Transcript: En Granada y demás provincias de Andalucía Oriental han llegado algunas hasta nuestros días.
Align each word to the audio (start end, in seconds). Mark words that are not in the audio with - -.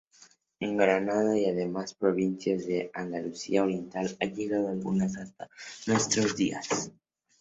En 0.59 0.77
Granada 0.77 1.37
y 1.37 1.51
demás 1.51 1.93
provincias 1.93 2.65
de 2.65 2.89
Andalucía 2.95 3.61
Oriental 3.61 4.17
han 4.19 4.33
llegado 4.33 4.69
algunas 4.69 5.15
hasta 5.15 5.47
nuestros 5.85 6.35
días. 6.35 6.91